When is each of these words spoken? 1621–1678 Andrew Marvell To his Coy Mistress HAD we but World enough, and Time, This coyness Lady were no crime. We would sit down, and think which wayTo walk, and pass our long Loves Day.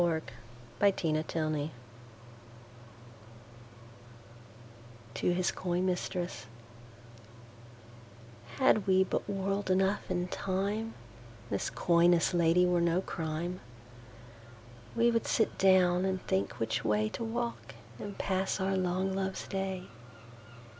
1621–1678 0.01 1.05
Andrew 1.05 1.41
Marvell 1.43 1.71
To 5.13 5.31
his 5.35 5.51
Coy 5.51 5.79
Mistress 5.79 6.47
HAD 8.55 8.87
we 8.87 9.03
but 9.03 9.29
World 9.29 9.69
enough, 9.69 10.01
and 10.09 10.31
Time, 10.31 10.95
This 11.51 11.69
coyness 11.69 12.33
Lady 12.33 12.65
were 12.65 12.81
no 12.81 13.01
crime. 13.01 13.59
We 14.95 15.11
would 15.11 15.27
sit 15.27 15.59
down, 15.59 16.05
and 16.05 16.19
think 16.25 16.53
which 16.59 16.81
wayTo 16.83 17.19
walk, 17.19 17.75
and 17.99 18.17
pass 18.17 18.59
our 18.59 18.75
long 18.75 19.13
Loves 19.13 19.47
Day. 19.47 19.85